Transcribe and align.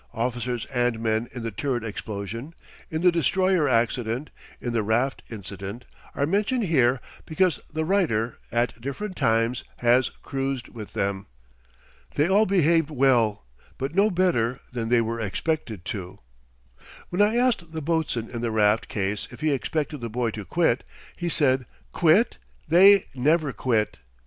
Officers 0.15 0.65
and 0.73 0.99
men 0.99 1.27
in 1.31 1.43
the 1.43 1.51
turret 1.51 1.83
explosion, 1.83 2.55
in 2.89 3.03
the 3.03 3.11
destroyer 3.11 3.69
accident, 3.69 4.31
in 4.59 4.73
the 4.73 4.81
raft 4.81 5.21
incident, 5.29 5.85
are 6.15 6.25
mentioned 6.25 6.63
here 6.63 6.99
because 7.27 7.59
the 7.71 7.85
writer, 7.85 8.39
at 8.51 8.81
different 8.81 9.15
times, 9.15 9.63
has 9.77 10.09
cruised 10.23 10.69
with 10.69 10.93
them. 10.93 11.27
They 12.15 12.27
all 12.27 12.47
behaved 12.47 12.89
well; 12.89 13.45
but 13.77 13.93
no 13.93 14.09
better 14.09 14.59
than 14.73 14.89
they 14.89 15.01
were 15.01 15.19
expected 15.21 15.85
to. 15.93 16.17
When 17.09 17.21
I 17.21 17.35
asked 17.35 17.71
the 17.71 17.79
boatswain 17.79 18.27
in 18.31 18.41
the 18.41 18.49
raft 18.49 18.87
case 18.87 19.27
if 19.29 19.41
he 19.41 19.51
expected 19.51 20.01
the 20.01 20.09
boy 20.09 20.31
to 20.31 20.45
quit, 20.45 20.83
he 21.15 21.29
said: 21.29 21.67
"Quit! 21.91 22.39
They 22.67 23.05
never 23.13 23.53
quit." 23.53 23.99